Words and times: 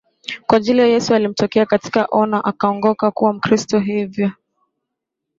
kwa 0.47 0.57
ajili 0.57 0.79
hiyo 0.81 0.93
Yesu 0.93 1.15
alimtokea 1.15 1.65
katika 1.65 2.05
ono 2.11 2.41
akaongoka 2.41 3.11
kuwa 3.11 3.33
Mkristo 3.33 3.79
Hivyo 3.79 4.31